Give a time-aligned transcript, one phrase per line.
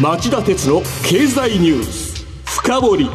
[0.00, 3.10] 町田鉄の経済ニュース深掘り。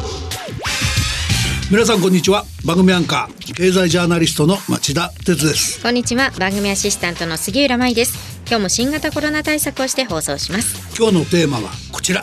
[1.68, 2.44] 皆さんこんにちは。
[2.64, 5.82] 番組アンカー経済ジャーナリストの町田鉄です。
[5.82, 6.30] こんにちは。
[6.38, 8.40] 番組アシスタントの杉浦舞です。
[8.46, 10.96] 今日も新型コロナ対策をして放送します。
[10.96, 12.22] 今日のテーマはこちら。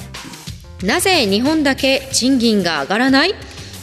[0.81, 3.35] なぜ日本だけ賃金が上がらない？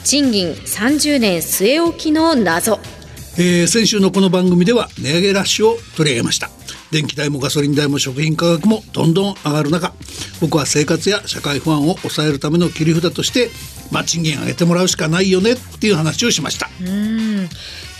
[0.04, 2.78] 賃金30年据え置きの謎。
[3.38, 6.50] えー、先週のこの番組では値上げラッシュを取り上げました
[6.90, 9.92] 電気代もガソリン代も食品価格もどんどん上がる中
[10.40, 13.50] 僕は生活や社会不安を抑えるための切り札として
[13.90, 16.68] まあ賃金上げてもらうしかないよねっていう話をしました。
[16.80, 17.48] うん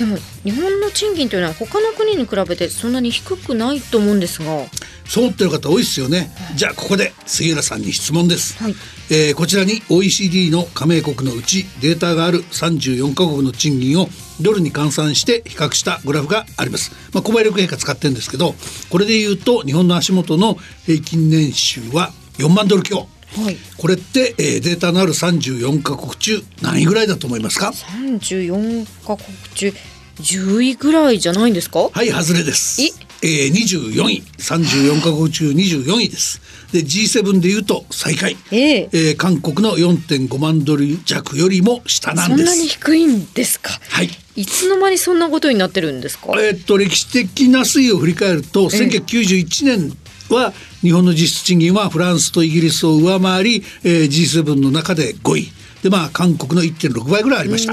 [0.01, 4.67] でも日本の賃金というのは他の国に比べてそんなに低くないと思うんですが。
[5.05, 8.77] そう思ってる方多いですよね、じゃあここで杉浦さんに質問です、はい。
[9.11, 14.09] えーこちらに OECD の加盟国のうちデータがある34カ国の賃金を
[14.41, 18.55] ドルに換算して比較したグラフがあります、まあ、小林力陛下使ってるんですけど
[18.89, 20.55] これで言うと日本の足元の
[20.87, 23.57] 平均年収は4万ドル強はい。
[23.77, 27.73] これって、えーデータのある34カ国中何位ぐらいだと思いますか
[28.19, 29.73] ？34カ国中
[30.20, 31.89] 10位ぐらいじゃないんですか？
[31.92, 32.83] はい外れです。
[32.83, 32.91] え
[33.23, 34.23] えー、24位。
[34.39, 36.41] 34カ国中24位です。
[36.73, 38.36] で G7 でいうと最下位。
[38.51, 38.89] ええ。
[38.92, 43.70] えー韓国の4.5万ドル弱よりも下なんそんなにです低いんですか？
[43.91, 44.11] はい。
[44.36, 46.33] いつの間にそんなことになってるんですか？
[46.41, 49.97] えーっと歴史的な推移を振り返ると、1991年
[50.34, 55.53] は日本の実質賃金はフランスとイギリスを上回り、えー G7 の中で5位。
[55.83, 57.73] でまあ韓国の1.6倍ぐらいありました。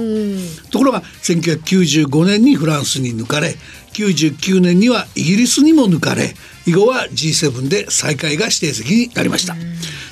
[0.72, 3.55] ところが1995年にフランスに抜かれ
[3.94, 6.33] 99年にはイギリスにも抜かれ
[6.66, 9.55] 以後は G7 で最下位が指定席になりました。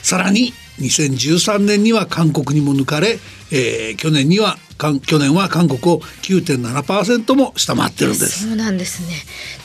[0.01, 3.17] さらに2013年には韓国にも抜かれ、
[3.51, 8.47] えー去年には韓去年は韓国を9.7%も下回ってるんです。
[8.47, 9.15] そうなんですね。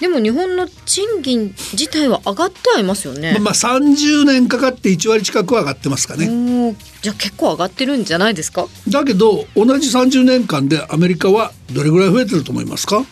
[0.01, 6.77] でも日本の賃金自体は上がってはいますよね、まあ30年かかって1割近くは上がってますかね。
[7.03, 8.67] じゃあ結構上がってるんじゃないですか？
[8.89, 13.05] だけど同じ30年間でアメリカはどれぐらい増えてると思いますか？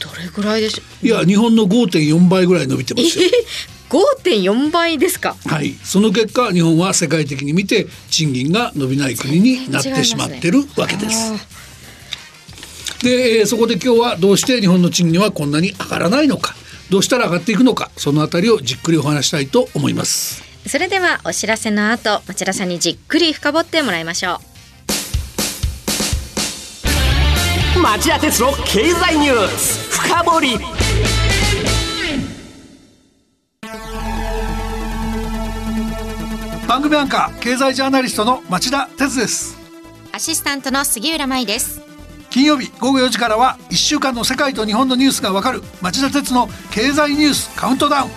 [0.00, 1.06] どれぐらいでしょう？
[1.06, 3.30] いや日本の5.4倍ぐらい伸びてますよ。
[3.92, 5.36] 5.4倍ですか。
[5.44, 11.32] はい、その結果日本は世界的に見て賃金が伸びない国になってしまってるわけです。
[13.02, 16.54] で、えーそこで今日はどうして日本の賃金はこんなに上がらないのか。
[16.88, 17.90] どうしたら上がっていくのか。
[17.98, 20.42] そのあたりをじっくりお話したいと思います。
[20.66, 24.40] それではお知らせの後町田さんにじっくり深掘ってもらいましょ
[27.76, 27.80] う。
[27.80, 29.90] 町田鉄の経済ニュース。
[29.90, 30.81] 深掘
[36.72, 39.58] 番組アンカー経済ジャーナリストの町田鉄です。
[40.10, 41.82] アシスタントの杉浦舞です。
[42.30, 48.10] 金曜日午後4時からは1週間の世界と日本のニュースがわかる町田鉄の経済ニュースカウントダウン。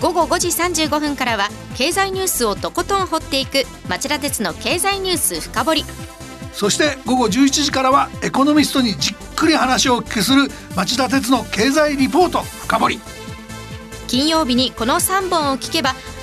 [0.00, 5.84] 午後5時35分からは経済ニュースをとことん掘っていく町田鉄の経済ニュース深掘り。
[6.54, 13.00] そして午後11時からはエコノミストにじっくり話をお聞きする町田鉄の経済リポート深掘り。
[14.06, 15.94] 金曜日にこの3本を聞けば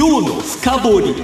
[0.00, 1.14] 今日の深掘り。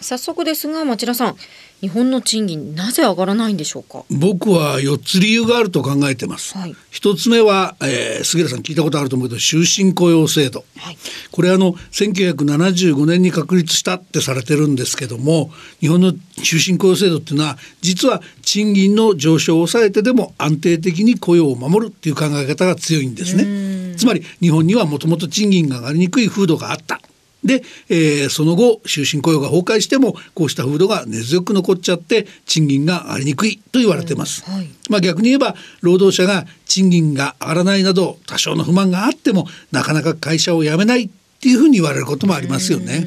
[0.00, 1.36] 早速ですが町田さん。
[1.82, 4.04] 日本の賃金なぜ上がらないんでしょうか？
[4.08, 6.76] 僕は4つ理由があると考えてます、はい。
[6.90, 10.98] 一つ目は、えー杉浦さん聞いたことあると思うけど終身雇用制度、はい。
[11.32, 15.50] これあの1975年に確立したってされてるんですけども
[15.80, 23.96] 日本の終身雇用制度っていうのは実は賃金の上昇を抑えてでも安定的に雇用を守るっていう考え方が強いんですね。
[23.96, 27.00] つまり日本にはもともと賃金が上がりにくい風土があった
[27.44, 34.44] で、えーその後終身雇用が崩壊してもこうした風土が根強く残っちゃって賃金が上がりにくいと言われてます。
[34.48, 41.08] はいまあ、逆に言えば労働者が賃金が上がらないなど多少の不満があってもなかなか会社を辞めないっ
[41.40, 43.06] ていうふうに言われることもありますよね。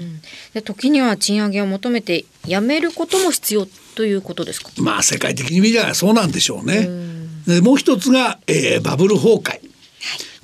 [0.54, 4.70] で時には賃上げを求めて辞めることも必要ということですか？
[4.80, 6.90] まあ世界的に見ればそうなんでしょうね。
[7.48, 9.60] でもう一つが、えーバブル崩壊。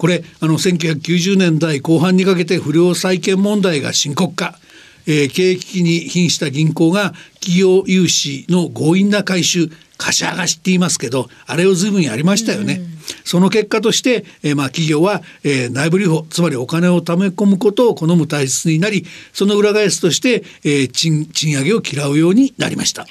[0.02, 4.58] これあの1990年代後半にかけて不良債権問題が深刻化。
[5.06, 9.68] えー経営危機に瀕した銀行が企業融資の強引な回収
[9.98, 12.82] 貸し上がしって言いますけどあれを随分やりましたよね。
[13.24, 23.06] その結果として、えーまあ企業は、えー内部留保つまりお金を貯め込むことを好む体質になりその裏返しとして、え賃上げを嫌うようになりました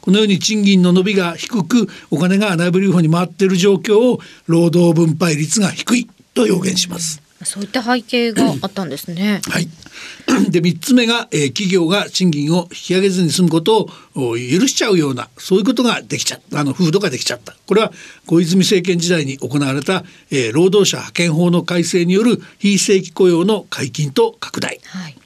[0.00, 7.22] このように賃金の伸びが低くお金が内部留保に回っている状況を労働分配率が低いと表現します。
[7.44, 9.40] そういった背景があったんですね。
[9.50, 9.68] はい。
[10.50, 17.92] で3つ目が、えー企業が賃金を引き上げずに済むことをお許しちゃうようなそういうことができちゃったあの風土ができちゃったこれは
[18.26, 25.16] 小泉政権時代に行われた、えー労働者派遣法の改正による非正規雇用の解禁と拡大はい。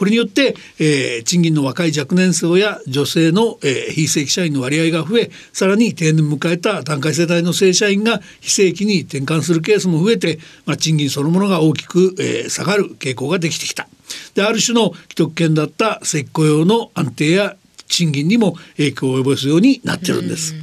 [0.00, 13.88] これによって、えー賃金の若い若年層や女性の、えー非正規社員の割合が増えさらに定年を迎えた団塊世代の正社員が非正規に転換するケースも増えて、まあ、賃金そのものが大きく、えー下がる傾向ができてきた。
[14.34, 17.56] である種の既得権だった正規雇用の安定や
[17.86, 20.54] 賃金にも影響を及ぼすようになってるんです。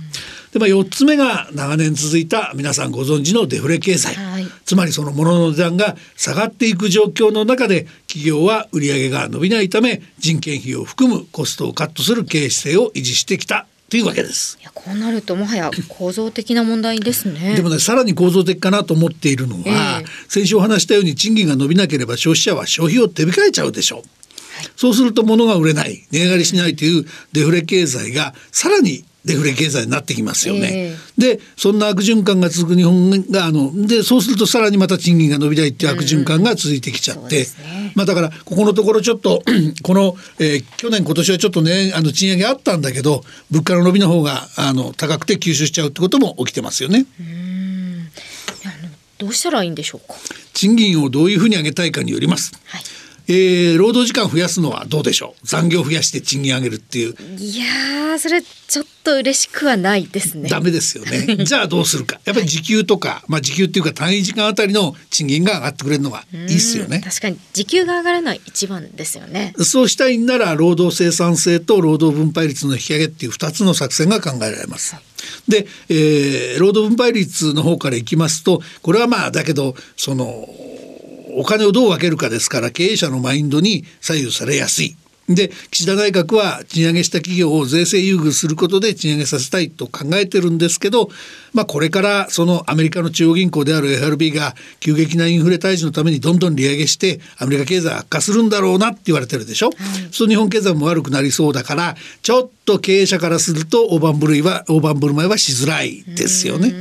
[0.52, 14.58] でまあ、4つ目が長年続いた皆さんご存知のデフレ経済、はいつまりその物の値段が下がっていく状況の中で企業は売上が伸びないため人件費を含むコストをカットする経営姿勢を維持してきたというわけです。
[14.62, 17.56] いやこうなるともはや構造的な問題ですね。
[17.56, 24.02] でもねさらに構造的かなと思っているのは、ええ先週お話したように賃金が伸びなければ消費者は消費を手控えちゃうでしょう。
[24.76, 30.96] そうすると物が売れない値上がりしないというデフレ経済がさらにデフレ経済になってきますよね。
[31.18, 39.44] でそんな悪循環が続く日本があのでそうするとさらにまた賃金が伸びないっていう悪循環が続いてきちゃって、そうですねまあだからここのところちょっと
[39.84, 47.00] この、えー去年今年はちょっとねあの賃上げあったんだけど物価の伸びの方があの高くて吸収しちゃうってことも起きてますよね。
[47.00, 50.16] いやあのどうしたらいいんでしょうか？
[50.54, 52.54] 賃金をどういうふうに上げたいかによります。
[52.66, 52.82] はい。
[53.28, 55.48] えー労働時間増やすのはどうでしょう？
[55.48, 60.50] 残業増やして賃金上げるっていういやーそれちょっと嬉しくはないですね。
[60.50, 69.54] ダメですよね じゃあどうするかやっぱり時給とか、まあ時給っていうか単位時間あたりの賃金が上がってくれるのがいいっすよねうん確かに時給が上がらない一番ですよね。
[69.64, 74.96] そうしたいんなら労働生産性と労働分配率の引き上げっていう2つの作戦が考えられます。
[75.48, 80.48] で、えー労働分配率の方からいきますとこれはまあだけどその
[81.38, 84.98] お金をどう分けるかですから経営者のマインドに左右されやすい。
[85.30, 91.10] で岸田内閣は賃上げした企業を税制優遇することで賃上げさせたいと考えてるんですけど、
[91.54, 106.74] まあ、これからそのアメリカの中央銀行である FRB が急激なインフレ退治のためにどんどん利上げしてアメリカ経済悪化するんだろうなって言われてるでしょ、そうすると日本経済も悪くなりそうだからちょっと経営者からすると大盤振るいは大盤振る舞いはしづらいですよね。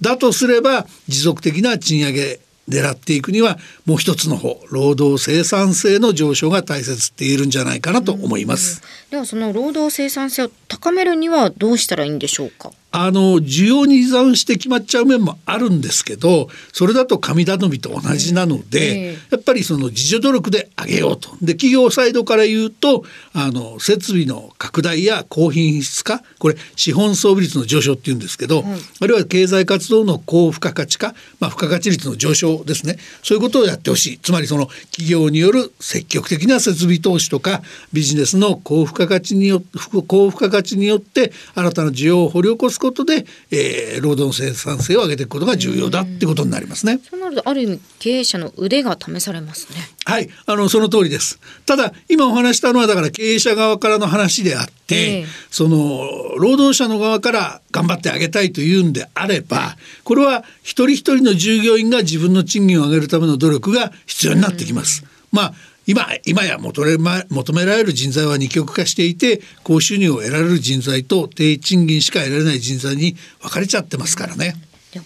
[0.00, 8.82] だとすれば持続的な賃上げ狙っていくにはもう一つの方労働生産性の上昇が大切って言えるんじゃないかなと思います。
[9.10, 12.70] ではその労働生産性を高めるにはどうしたらいいんでしょうか？
[12.92, 19.18] あの需要に依存して決まっちゃう面もあるんですけどそれだと神頼みと同じなので、ええ。
[19.30, 21.30] やっぱりその自助努力で上げようと。
[21.40, 28.64] で企業サイドから言うとあの設備の拡大や高品質化これ資本装備率の上昇っていうんですけど、
[29.00, 32.96] あるいは経済活動の高付加価値化、まあ、付加価値率の上昇ですね。
[33.22, 34.18] そういうことをやってほしい。
[34.18, 39.62] つまりその企業による積極的な設備投資とかビジネスの高付加価値によ
[40.08, 47.00] 高付加価値によって新たな需要を掘り起こすことで、えー労働生産性を上げていくことが重要だってことになりますね。
[47.08, 49.76] そうなるとある意味経営者の腕が試されますね。
[50.04, 51.38] はい、あのその通りです。
[51.66, 65.04] ただ今お話したのはだから経営者側からの話であって、ええその労働者の側から頑張ってあげたいというんであれば、これは一人一人の従業員が自分の賃金を上げるための努力が必要になってきます。
[65.30, 65.54] まあ
[65.90, 74.54] 今今や求めま求められる人材は二極化していて高収入を得られる人材と低賃金しか得られない人材に分かれちゃってますからね。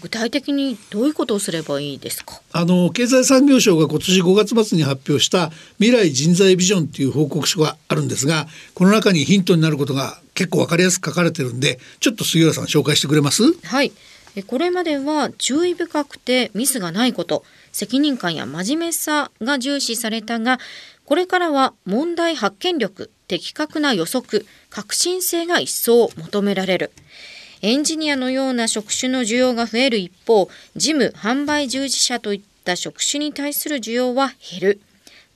[0.00, 2.40] 具体的にどういうことをすればいいですか？
[2.52, 13.42] あの経済産業省が今年5月末に発表した未来人材ビジョンという報告書があるんですがこの中にヒントになることが結構わかりやすく書かれてるんでちょっと杉浦さん紹介してくれます？
[13.62, 13.92] はい。
[14.42, 20.58] これまでは注意深くてミスがないこと、責任感や真面目さが重視されたが、
[21.04, 26.92] これからは問題発見力、的確な予測、革新性が一層求められる。
[27.62, 34.80] エンジニアのような職種の需要が増える一方、事務・販売従事者といった職種に対する需要は減る。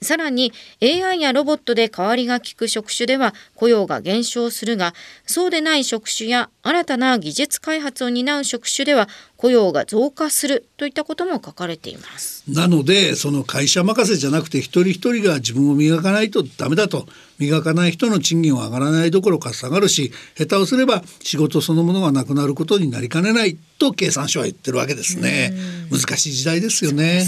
[0.00, 0.52] さらに
[0.82, 4.94] AI やロボットで代わりが利く職種では雇用が減少するが
[5.26, 12.44] そうでない職種や新たな技術開発を担う職種では雇用が増加するといったことも書かれています。
[12.48, 17.06] なのでその会社任せじゃなくて一人一人が自分を磨かないとダメだと。
[17.38, 25.52] 磨かない人の賃金は上がらないどころか下がるし下手をすれば仕事そのものがなくなることになりかねないと経産省は言ってるわけですね。
[25.90, 27.22] 難しい時代ですよね。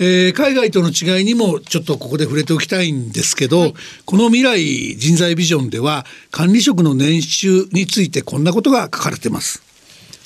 [0.00, 3.74] ねえー海外との違いにもちょっとここで触れておきたいんですけど、
[4.06, 9.62] この未来人材ビジョンでは管理職の年収についてこんなことが書かれてます。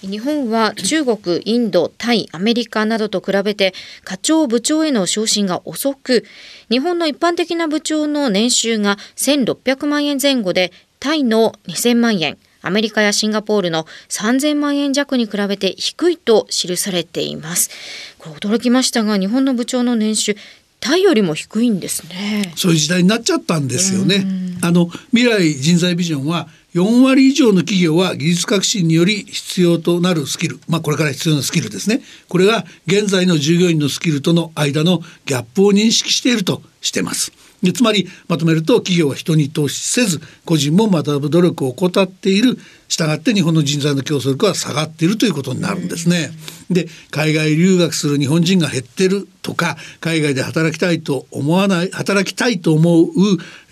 [0.00, 6.24] 日本は中国、インド、タイ、アメリカなどと比べて課長部長への昇進が遅く
[6.70, 12.36] 日本の一般的な部長の年収が1600万円前後でタイの2000万円
[12.66, 17.70] アメリカやシンガポールの3000万円弱に比べて低いと記されています
[18.18, 20.36] これ驚きましたが日本の部長の年収
[20.80, 24.26] タイよりも低いんですねそういう時代になっちゃったんですよね。
[24.60, 32.02] あの未来人材ビジョンは4割以上の企業は技術革新により必要となるスキル、まあこれから必要なスキルですね。
[32.28, 37.32] これが現在の従業員のスキルとの間のギャップを認識しているとしてます。
[37.64, 46.30] でつまりまとめると企業は人に投資せず個人も学ぶ努力を怠っているしたがって日本の人材の競争力は下がっているということになるんですね。
[46.70, 53.06] で海外留学する日本人が減ってるとか海外で働きたいと思わない働きたいと思う、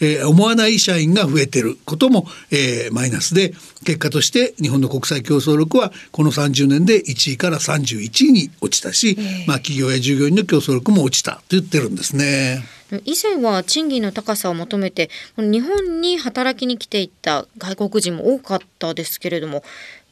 [0.01, 12.63] えー思わない社員が増えてることも、えーマイナスで結果として日本の国際競争力はこの30年で1位から31位に落ちたし、まあ、企業や従業員の競争力も落ちたと言ってるんですね。
[13.05, 19.63] 以前は賃金の高さを求めて日本に働きに来ていた外国人も多かったですけれども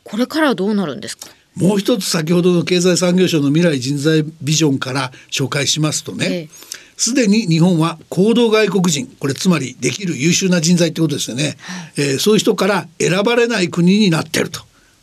[0.04, 1.28] これからはどうなるんですか？
[1.56, 6.28] もう一つ先ほどの経済産業省の未来人材ビジョンから紹介しますとええ。
[6.42, 6.48] ね
[6.96, 11.56] すでに日本は行動外国人これつまりできる優秀な人材ってことですよね、
[11.96, 14.60] えーそういう人から選ばれない国になってると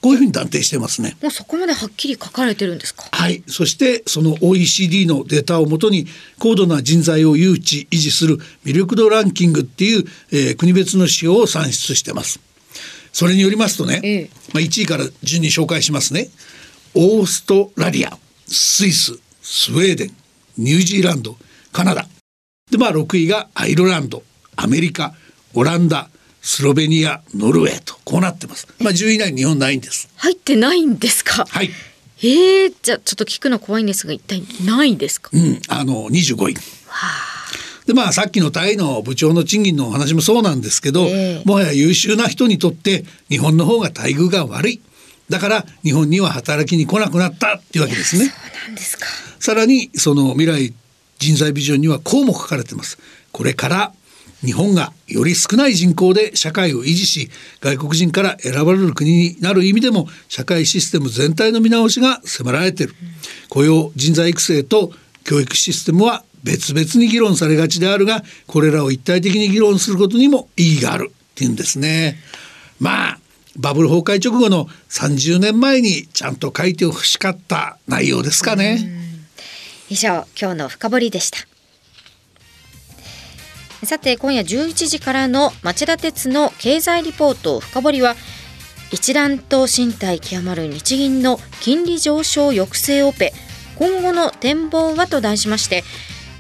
[0.08, 1.18] こういうふうに断定してますね。
[1.22, 3.10] もうそこまではっきり書かれてるんですか？
[3.12, 6.08] はい、そしてその OECD のデータをもとに
[6.40, 12.40] 高度な人材を誘致維持する魅力度ランキングっていう、えー国別の指標を算出してます。
[13.12, 16.30] それによりますとね、ええまあ、1位から順に紹介しますね。
[16.94, 20.16] オーストラリア、スイス、スウェーデン、
[20.58, 21.36] ニュージーランド、
[21.74, 22.08] カナダ。
[22.72, 24.24] でまあ6位がアイルランド、
[24.56, 25.14] アメリカ、
[25.54, 26.10] オランダ、
[26.48, 28.70] スロベニア、ノルウェーとこうなってます。
[28.80, 30.08] まあ10位以内に日本ないんです。
[30.16, 31.46] 入ってないんですか？
[31.46, 31.70] はい。
[32.20, 36.56] えー、じゃあちょっと聞くの怖いんですが一体ないんですか、うん、あの25位。
[37.86, 44.82] でまあさっきのタイの部長の賃金のお話もそうなんですけど、ええもはや優秀な人にとって日本の方が待遇が悪い
[45.28, 48.28] だから日本には働きに来なくなったっていうわけですね。
[48.28, 49.06] そうなんですか
[49.42, 50.74] さらにその未来
[51.20, 52.98] 人材ビジョンにはこうも書かれてます。
[53.34, 53.92] これから
[54.44, 57.30] 日本がより少ない人口で社会を維持し
[57.60, 62.94] 外国人から選ばれる国になる意味でも社会システム全体の見直しが迫られている、
[63.50, 64.92] 雇用人材育成と
[65.24, 72.18] 教育システムは別々に議論されがちであるがこれらを一体的に議論することにも意義があるっていうんですね。
[72.80, 73.20] まあ
[73.58, 78.98] バブル崩壊直後の30年前にちゃんと書いてほしかった内容ですかね。
[79.90, 81.40] 以上今日の深掘りでした
[83.84, 88.16] さて今夜11時からの町田鉄の経済リポート深掘りは
[88.92, 93.34] 一段と身体極まる日銀の金利上昇抑制オペ
[93.78, 95.84] 今後の展望はと題しまして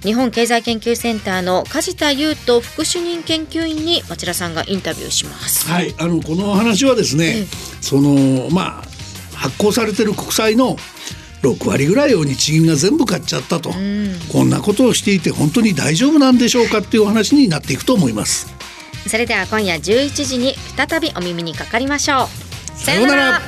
[0.01, 5.67] 日本経済研究センターの梶田優斗副主任研究員に町田さんがインタビューします。
[5.67, 7.47] はい、あのこの話はですね、ええ
[7.81, 8.87] そのまあ
[9.35, 10.77] 発行されてる国債の
[11.41, 13.71] 6割ぐらいを日銀が全部買っちゃったと、
[14.31, 18.47] こんなことをしていて本当に大丈夫なんでしょうかっていうお話になっていくと思います。
[19.07, 22.79] それでは今夜11時に再びお耳にかかりましょう。
[22.79, 23.41] さようなら